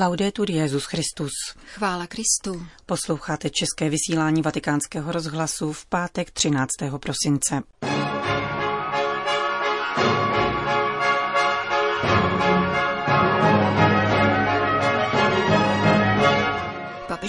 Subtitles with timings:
[0.00, 1.30] Laudetur Jezus Christus.
[1.74, 2.66] Chvála Kristu.
[2.86, 6.70] Posloucháte české vysílání Vatikánského rozhlasu v pátek 13.
[6.98, 7.62] prosince.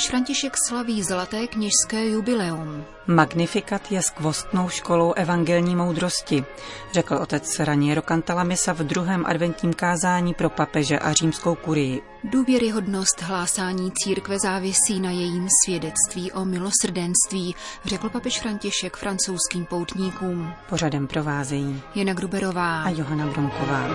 [0.02, 2.86] Papež František slaví zlaté kněžské jubileum.
[3.08, 6.46] Magnifikat je skvostnou školou evangelní moudrosti,
[6.94, 12.02] řekl otec Raniero Cantalamessa v druhém adventním kázání pro papeže a římskou kurii.
[12.24, 20.54] Důvěryhodnost hlásání církve závisí na jejím svědectví o milosrdenství, řekl papež František francouzským poutníkům.
[20.70, 23.88] Pořadem provázejí Jana Gruberová a Johana Bronková.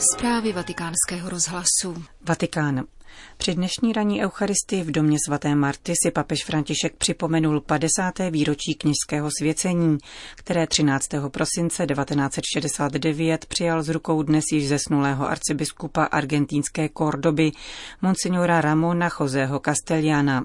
[0.00, 2.04] Zprávy vatikánského rozhlasu.
[2.28, 2.84] Vatikán.
[3.36, 8.18] Při dnešní ranní eucharistii v domě svaté Marty si papež František připomenul 50.
[8.30, 9.98] výročí kněžského svěcení,
[10.36, 11.08] které 13.
[11.28, 17.52] prosince 1969 přijal z rukou dnes již zesnulého arcibiskupa argentínské Kordoby,
[18.02, 20.44] monsignora Ramona Joseho Castellana.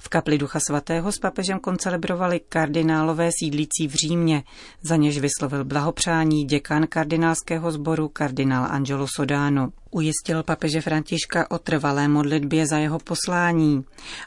[0.00, 4.42] V kapli Ducha Svatého s papežem koncelebrovali kardinálové sídlící v Římě,
[4.82, 9.68] za něž vyslovil blahopřání děkan kardinálského sboru kardinál Angelo Sodano.
[9.94, 13.84] Ujistil papeže Františka o trvalé modlitbě za jeho poslání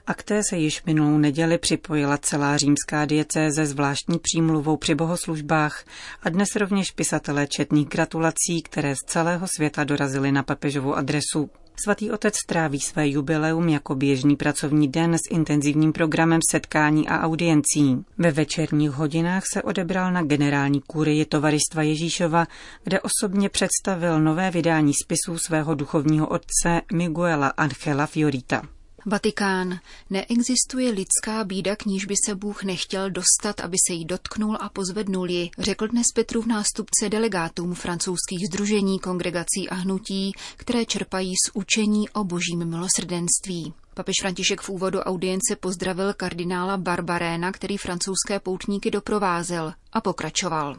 [0.07, 5.85] a k té se již minulou neděli připojila celá římská diecéze zvláštní přímluvou při bohoslužbách
[6.23, 11.49] a dnes rovněž pisatelé četných gratulací, které z celého světa dorazily na papežovu adresu.
[11.83, 18.05] Svatý otec tráví své jubileum jako běžný pracovní den s intenzivním programem setkání a audiencí.
[18.17, 22.47] Ve večerních hodinách se odebral na generální kurii Tovaristva Ježíšova,
[22.83, 28.61] kde osobně představil nové vydání spisů svého duchovního otce Miguela Angela Fiorita.
[29.05, 29.79] Vatikán.
[30.09, 34.69] Neexistuje lidská bída, k níž by se Bůh nechtěl dostat, aby se jí dotknul a
[34.69, 41.51] pozvednul ji, řekl dnes Petrův nástupce delegátům francouzských združení, kongregací a hnutí, které čerpají z
[41.53, 43.73] učení o božím milosrdenství.
[43.97, 50.75] Papež František v úvodu audience pozdravil kardinála Barbaréna, který francouzské poutníky doprovázel a pokračoval.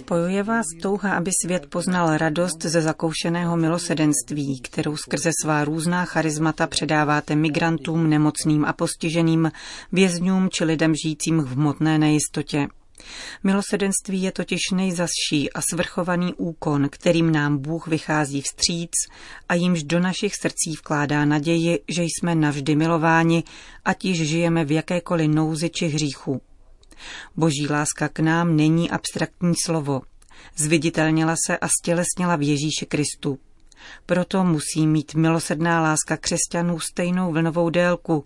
[0.00, 6.66] Spojuje vás touha, aby svět poznal radost ze zakoušeného milosedenství, kterou skrze svá různá charizmata
[6.66, 9.52] předáváte migrantům, nemocným a postiženým,
[9.92, 12.66] vězňům či lidem žijícím v hmotné nejistotě.
[13.44, 18.90] Milosedenství je totiž nejzasší a svrchovaný úkon, kterým nám Bůh vychází vstříc
[19.48, 23.44] a jimž do našich srdcí vkládá naději, že jsme navždy milováni,
[23.84, 26.40] ať již žijeme v jakékoliv nouzi či hříchu.
[27.36, 30.02] Boží láska k nám není abstraktní slovo.
[30.56, 33.38] Zviditelnila se a stělesnila v Ježíši Kristu.
[34.06, 38.24] Proto musí mít milosedná láska křesťanů stejnou vlnovou délku.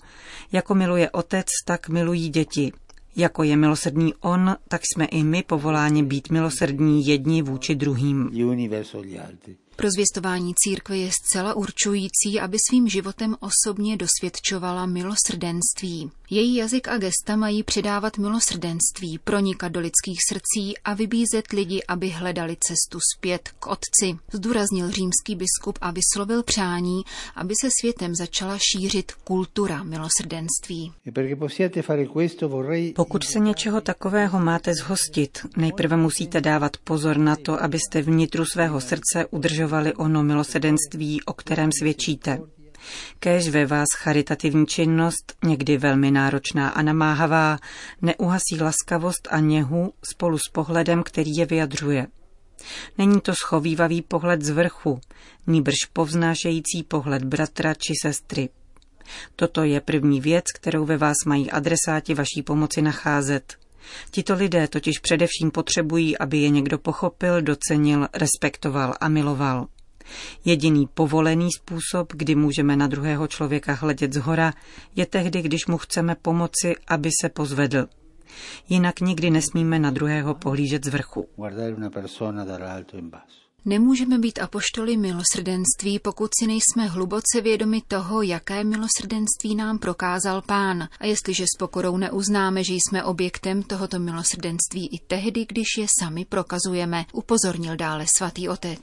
[0.52, 2.72] Jako miluje otec, tak milují děti.
[3.16, 8.30] Jako je milosrdný on, tak jsme i my povoláni být milosrdní jedni vůči druhým.
[9.76, 16.10] Pro zvěstování církve je zcela určující, aby svým životem osobně dosvědčovala milosrdenství.
[16.32, 22.08] Její jazyk a gesta mají předávat milosrdenství, pronikat do lidských srdcí a vybízet lidi, aby
[22.08, 24.18] hledali cestu zpět k Otci.
[24.32, 27.02] Zdůraznil římský biskup a vyslovil přání,
[27.34, 30.92] aby se světem začala šířit kultura milosrdenství.
[32.96, 38.80] Pokud se něčeho takového máte zhostit, nejprve musíte dávat pozor na to, abyste vnitru svého
[38.80, 42.38] srdce udržovali ono milosedenství, o kterém svědčíte.
[43.18, 47.58] Kéž ve vás charitativní činnost, někdy velmi náročná a namáhavá,
[48.02, 52.06] neuhasí laskavost a něhu spolu s pohledem, který je vyjadřuje.
[52.98, 55.00] Není to schovývavý pohled z vrchu,
[55.46, 58.48] níbrž povznášející pohled bratra či sestry.
[59.36, 63.56] Toto je první věc, kterou ve vás mají adresáti vaší pomoci nacházet.
[64.10, 69.66] Tito lidé totiž především potřebují, aby je někdo pochopil, docenil, respektoval a miloval.
[70.44, 74.52] Jediný povolený způsob, kdy můžeme na druhého člověka hledět zhora,
[74.96, 77.86] je tehdy, když mu chceme pomoci, aby se pozvedl.
[78.68, 81.28] Jinak nikdy nesmíme na druhého pohlížet z vrchu.
[83.64, 90.88] Nemůžeme být apoštoly milosrdenství, pokud si nejsme hluboce vědomi toho, jaké milosrdenství nám prokázal Pán.
[91.00, 96.24] A jestliže s pokorou neuznáme, že jsme objektem tohoto milosrdenství i tehdy, když je sami
[96.24, 98.80] prokazujeme, upozornil dále svatý otec.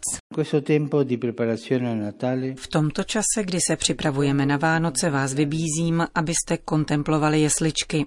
[2.55, 8.05] V tomto čase, kdy se připravujeme na Vánoce, vás vybízím, abyste kontemplovali jesličky.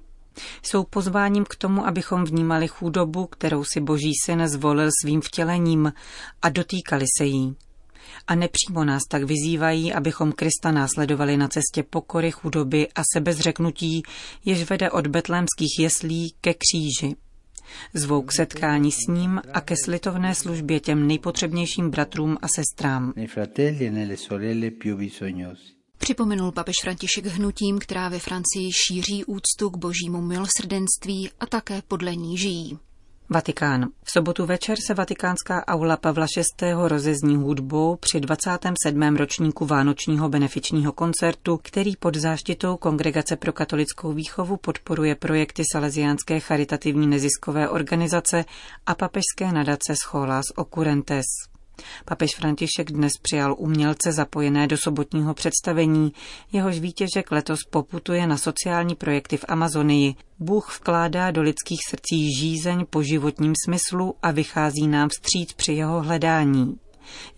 [0.62, 5.92] Jsou pozváním k tomu, abychom vnímali chudobu, kterou si Boží syn zvolil svým vtělením
[6.42, 7.56] a dotýkali se jí.
[8.26, 14.02] A nepřímo nás tak vyzývají, abychom Krista následovali na cestě pokory, chudoby a sebezřeknutí,
[14.44, 17.16] jež vede od betlémských jeslí ke kříži.
[17.94, 23.12] Zvou k setkání s ním a ke slitovné službě těm nejpotřebnějším bratrům a sestrám.
[26.00, 32.14] Připomenul papež František hnutím, která ve Francii šíří úctu k božímu milosrdenství a také podle
[32.14, 32.78] ní žijí.
[33.28, 33.88] Vatikán.
[34.02, 36.72] V sobotu večer se vatikánská aula Pavla VI.
[36.74, 39.16] rozezní hudbou při 27.
[39.16, 47.06] ročníku Vánočního benefičního koncertu, který pod záštitou Kongregace pro katolickou výchovu podporuje projekty Salesiánské charitativní
[47.06, 48.44] neziskové organizace
[48.86, 51.49] a papežské nadace Scholas Occurrentes.
[52.04, 56.12] Papež František dnes přijal umělce zapojené do sobotního představení,
[56.52, 60.14] jehož výtěžek letos poputuje na sociální projekty v Amazonii.
[60.38, 66.02] Bůh vkládá do lidských srdcí žízeň po životním smyslu a vychází nám vstříc při jeho
[66.02, 66.78] hledání.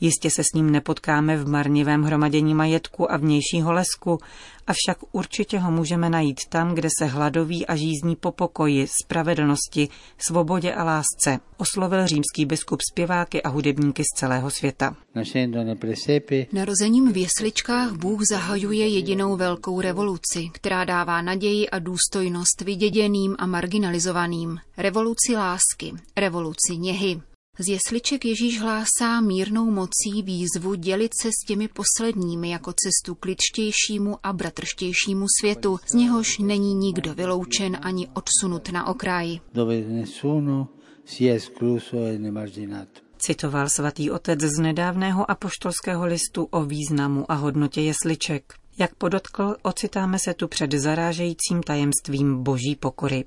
[0.00, 4.19] Jistě se s ním nepotkáme v marnivém hromadění majetku a vnějšího lesku,
[4.67, 9.88] avšak určitě ho můžeme najít tam, kde se hladoví a žízní po pokoji, spravedlnosti,
[10.19, 14.97] svobodě a lásce, oslovil římský biskup zpěváky a hudebníky z celého světa.
[16.53, 23.47] Narozením v jesličkách Bůh zahajuje jedinou velkou revoluci, která dává naději a důstojnost vyděděným a
[23.47, 24.59] marginalizovaným.
[24.76, 27.20] Revoluci lásky, revoluci něhy.
[27.58, 33.25] Z jesliček Ježíš hlásá mírnou mocí výzvu dělit se s těmi posledními jako cestu k
[33.25, 39.40] lidštějšímu a bratrštějšímu světu, z něhož není nikdo vyloučen ani odsunut na okraj.
[43.19, 48.62] Citoval svatý otec z nedávného apoštolského listu o významu a hodnotě jesliček.
[48.79, 53.25] Jak podotkl, ocitáme se tu před zarážejícím tajemstvím boží pokory.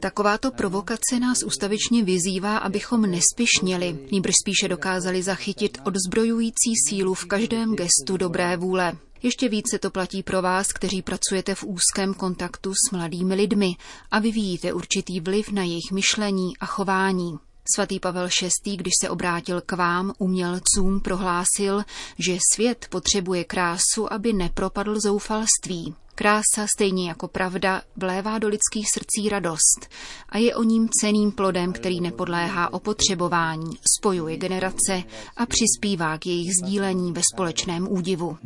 [0.00, 7.74] Takováto provokace nás ustavičně vyzývá, abychom nespišněli, níbrž spíše dokázali zachytit odzbrojující sílu v každém
[7.74, 8.92] gestu dobré vůle.
[9.22, 13.72] Ještě více to platí pro vás, kteří pracujete v úzkém kontaktu s mladými lidmi
[14.10, 17.49] a vyvíjíte určitý vliv na jejich myšlení a chování.
[17.76, 18.28] Svatý Pavel
[18.66, 21.82] VI., když se obrátil k vám, umělcům, prohlásil,
[22.18, 25.94] že svět potřebuje krásu, aby nepropadl zoufalství.
[26.14, 29.88] Krása, stejně jako pravda, vlévá do lidských srdcí radost
[30.28, 35.02] a je o ním ceným plodem, který nepodléhá opotřebování, spojuje generace
[35.36, 38.36] a přispívá k jejich sdílení ve společném údivu.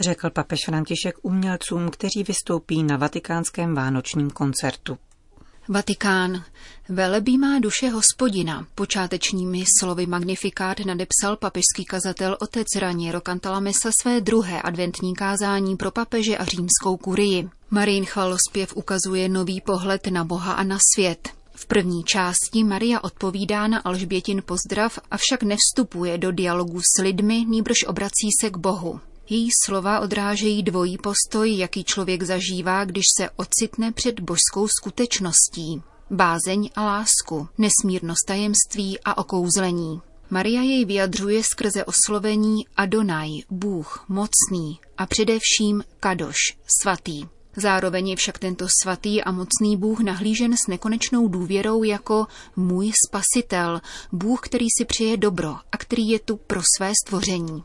[0.00, 4.98] Řekl papež František umělcům, kteří vystoupí na vatikánském vánočním koncertu.
[5.70, 6.44] Vatikán.
[6.88, 8.66] Velebí má duše hospodina.
[8.74, 16.38] Počátečními slovy magnifikát nadepsal papežský kazatel otec Raniero Cantalamessa své druhé adventní kázání pro papeže
[16.38, 17.48] a římskou kurii.
[17.70, 21.28] Marín chvalospěv ukazuje nový pohled na Boha a na svět.
[21.54, 27.84] V první části Maria odpovídá na Alžbětin pozdrav, avšak nevstupuje do dialogu s lidmi, nýbrž
[27.86, 29.00] obrací se k Bohu.
[29.30, 35.82] Její slova odrážejí dvojí postoj, jaký člověk zažívá, když se ocitne před božskou skutečností.
[36.10, 40.00] Bázeň a lásku, nesmírnost tajemství a okouzlení.
[40.30, 46.36] Maria jej vyjadřuje skrze oslovení Adonai, Bůh, mocný a především Kadoš,
[46.82, 47.37] svatý.
[47.56, 53.80] Zároveň je však tento svatý a mocný Bůh nahlížen s nekonečnou důvěrou jako můj spasitel,
[54.12, 57.62] Bůh, který si přeje dobro a který je tu pro své stvoření.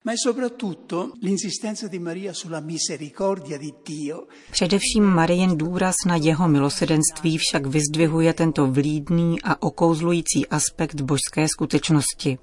[4.51, 12.37] Především Marien důraz na jeho milosedenství však vyzdvihuje tento vlídný a okouzlující aspekt božské skutečnosti.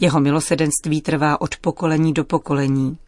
[0.00, 2.98] Jeho milosedenství trvá od pokolení do pokolení.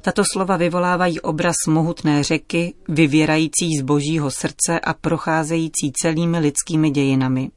[0.00, 7.50] Tato slova vyvolávají obraz mohutné řeky, vyvěrající z božího srdce a procházející celými lidskými dějinami.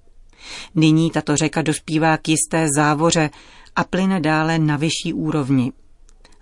[0.76, 3.30] Nyní tato řeka dospívá k jisté závoře
[3.76, 5.72] a plyne dále na vyšší úrovni.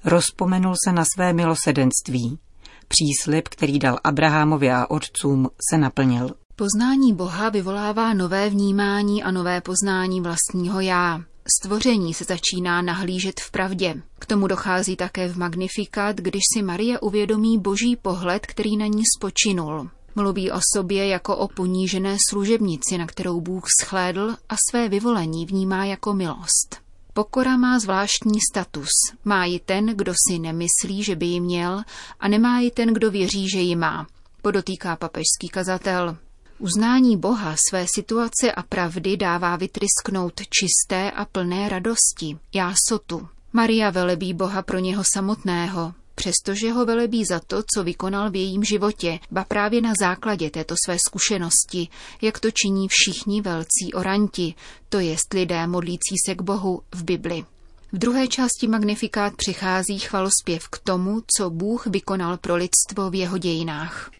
[0.06, 2.39] Rozpomenul se na své milosedenství.
[2.88, 6.30] Příslib, který dal Abrahamovi a otcům, se naplnil.
[6.56, 11.22] Poznání Boha vyvolává nové vnímání a nové poznání vlastního já.
[11.47, 14.01] Stvoření se začíná nahlížet v pravdě.
[14.19, 19.03] K tomu dochází také v Magnifikat, když si Marie uvědomí boží pohled, který na ní
[19.17, 19.89] spočinul.
[20.15, 25.85] Mluví o sobě jako o ponížené služebnici, na kterou Bůh schlédl a své vyvolení vnímá
[25.85, 26.77] jako milost.
[27.13, 28.89] Pokora má zvláštní status.
[29.25, 31.83] Má ji ten, kdo si nemyslí, že by ji měl,
[32.19, 34.07] a nemá ji ten, kdo věří, že ji má,
[34.41, 36.17] podotýká papežský kazatel.
[36.60, 43.27] Uznání Boha své situace a pravdy dává vytrysknout čisté a plné radosti, jásotu.
[43.53, 48.63] Maria velebí Boha pro něho samotného, přestože ho velebí za to, co vykonal v jejím
[48.63, 51.88] životě, ba právě na základě této své zkušenosti,
[52.22, 54.55] jak to činí všichni velcí oranti,
[54.89, 57.45] to jest lidé modlící se k Bohu v Bibli.
[57.93, 63.38] V druhé části Magnifikát přichází chvalospěv k tomu, co Bůh vykonal pro lidstvo v jeho
[63.38, 64.12] dějinách.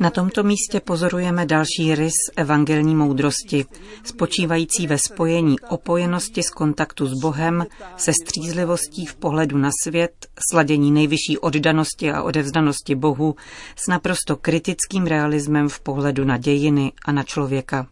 [0.00, 3.64] Na tomto místě pozorujeme další rys evangelní moudrosti,
[4.04, 10.92] spočívající ve spojení opojenosti z kontaktu s Bohem, se střízlivostí v pohledu na svět, sladění
[10.92, 13.34] nejvyšší oddanosti a odevzdanosti Bohu
[13.76, 17.86] s naprosto kritickým realismem v pohledu na dějiny a na člověka.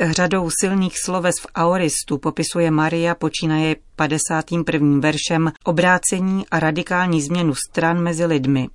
[0.00, 5.00] Řadou silných sloves v aoristu popisuje Maria počínaje 51.
[5.00, 8.68] veršem obrácení a radikální změnu stran mezi lidmi.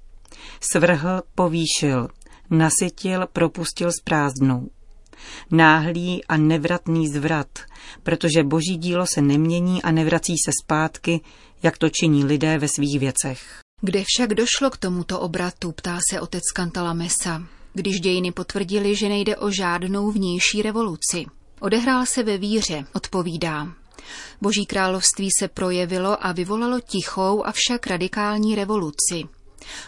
[0.71, 2.07] Svrhl, povýšil,
[2.49, 4.69] nasytil, propustil s prázdnou.
[5.51, 7.59] Náhlý a nevratný zvrat,
[8.03, 11.21] protože boží dílo se nemění a nevrací se zpátky,
[11.63, 13.59] jak to činí lidé ve svých věcech.
[13.81, 17.41] Kde však došlo k tomuto obratu, ptá se otec Kantala Mesa
[17.73, 21.25] když dějiny potvrdili, že nejde o žádnou vnější revoluci.
[21.59, 23.67] Odehrál se ve víře, odpovídá.
[24.41, 29.23] Boží království se projevilo a vyvolalo tichou, avšak radikální revoluci.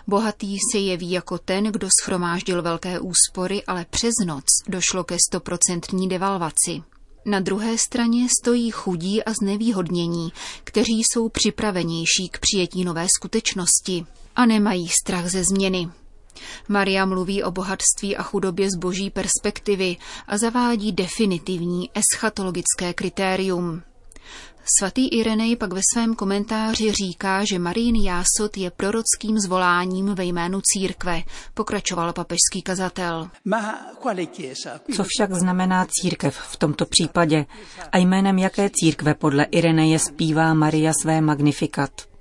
[0.07, 6.09] Bohatý se jeví jako ten, kdo schromáždil velké úspory, ale přes noc došlo ke stoprocentní
[6.09, 6.83] devalvaci.
[7.25, 14.45] Na druhé straně stojí chudí a znevýhodnění, kteří jsou připravenější k přijetí nové skutečnosti a
[14.45, 15.89] nemají strach ze změny.
[16.67, 19.97] Maria mluví o bohatství a chudobě z boží perspektivy
[20.27, 23.81] a zavádí definitivní eschatologické kritérium.
[24.79, 30.61] Svatý Irenej pak ve svém komentáři říká, že Marín jásot je prorockým zvoláním ve jménu
[30.63, 31.23] církve,
[31.53, 33.29] pokračoval papežský kazatel.
[34.95, 37.45] Co však znamená církev v tomto případě
[37.91, 42.12] a jménem jaké církve podle Ireneje zpívá Maria své magnifikat?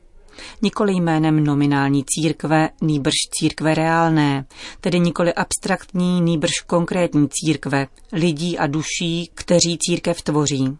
[0.63, 4.45] Nikoli jménem nominální církve, nýbrž církve reálné,
[4.81, 10.79] tedy nikoli abstraktní, nýbrž konkrétní církve, lidí a duší, kteří církev tvoří.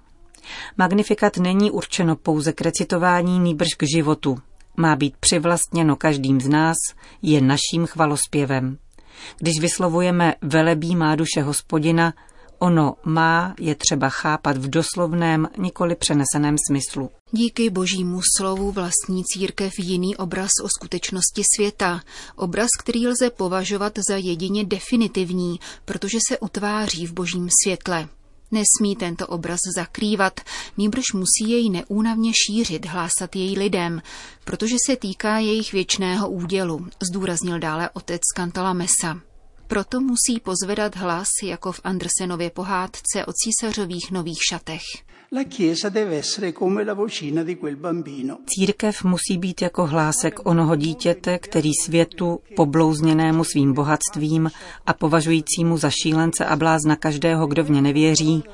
[0.79, 4.39] Magnifikat není určeno pouze k recitování, nýbrž k životu.
[4.77, 6.77] Má být přivlastněno každým z nás,
[7.23, 8.79] je naším chvalospěvem.
[9.39, 12.15] Když vyslovujeme velebí má duše hospodina,
[12.63, 17.11] ono má je třeba chápat v doslovném, nikoli přeneseném smyslu.
[17.33, 22.01] Díky božímu slovu vlastní církev jiný obraz o skutečnosti světa.
[22.37, 28.09] Obraz, který lze považovat za jedině definitivní, protože se utváří v božím světle.
[28.51, 30.41] Nesmí tento obraz zakrývat,
[30.77, 34.03] nýbrž musí jej neúnavně šířit, hlásat jej lidem,
[34.45, 39.32] protože se týká jejich věčného údělu, zdůraznil dále otec Kantala Mesa.
[39.73, 44.83] Proto musí pozvedat hlas jako v Andersenově pohádce o císařových nových šatech.
[48.47, 54.51] Církev musí být jako hlásek onoho dítěte, který světu, poblouzněnému svým bohatstvím
[54.87, 58.45] a považujícímu za šílence a blázna každého, kdo v ně nevěří,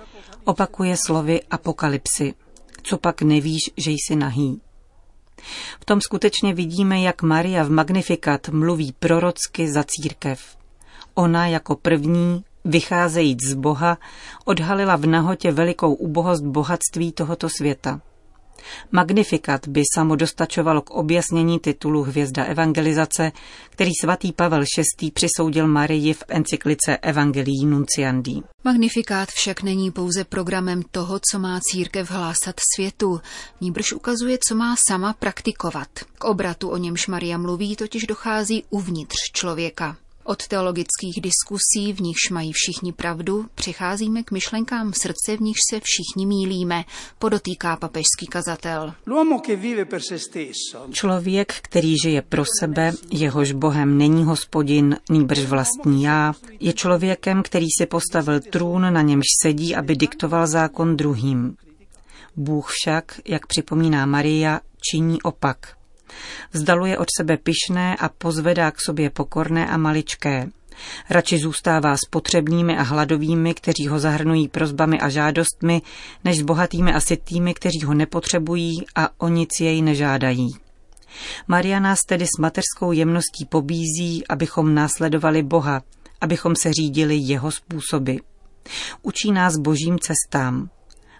[0.44, 2.34] opakuje slovy apokalypsy.
[2.82, 4.60] Co pak nevíš, že jsi nahý?
[5.80, 10.57] V tom skutečně vidíme, jak Maria v Magnifikat mluví prorocky za církev.
[11.18, 13.98] Ona jako první, vycházejíc z Boha,
[14.44, 18.00] odhalila v nahotě velikou ubohost bohatství tohoto světa.
[18.92, 23.32] Magnifikat by samo dostačovalo k objasnění titulu Hvězda evangelizace,
[23.70, 24.64] který svatý Pavel
[25.00, 25.10] VI.
[25.10, 28.34] přisoudil Marii v encyklice Evangelii Nunciandi.
[28.64, 33.20] Magnifikát však není pouze programem toho, co má církev hlásat světu,
[33.60, 35.88] níbrž ukazuje, co má sama praktikovat.
[36.18, 39.96] K obratu, o němž Maria mluví, totiž dochází uvnitř člověka.
[40.28, 45.80] Od teologických diskusí, v nichž mají všichni pravdu, přicházíme k myšlenkám srdce, v nichž se
[45.80, 46.84] všichni mílíme,
[47.18, 48.94] podotýká papežský kazatel.
[50.90, 57.66] Člověk, který žije pro sebe, jehož Bohem není hospodin, nýbrž vlastní já, je člověkem, který
[57.78, 61.56] si postavil trůn, na němž sedí, aby diktoval zákon druhým.
[62.36, 65.77] Bůh však, jak připomíná Maria, činí opak.
[66.52, 70.48] Vzdaluje od sebe pyšné a pozvedá k sobě pokorné a maličké.
[71.10, 75.82] Radši zůstává s potřebnými a hladovými, kteří ho zahrnují prozbami a žádostmi,
[76.24, 80.48] než s bohatými a sytými, kteří ho nepotřebují a o nic jej nežádají.
[81.48, 85.82] Maria nás tedy s mateřskou jemností pobízí, abychom následovali Boha,
[86.20, 88.16] abychom se řídili jeho způsoby.
[89.02, 90.70] Učí nás božím cestám.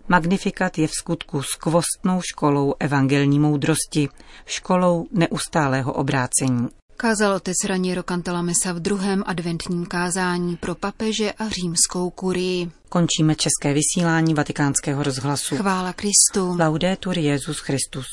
[0.08, 4.08] Magnifikat je v skutku skvostnou školou evangelní moudrosti,
[4.46, 6.68] školou neustálého obrácení.
[6.96, 12.70] Kázal otec Raniero Cantalamessa v druhém adventním kázání pro papeže a římskou kurii.
[12.88, 15.56] Končíme české vysílání vatikánského rozhlasu.
[15.56, 16.56] Chvála Kristu.
[16.58, 18.06] Laudetur Jezus Christus.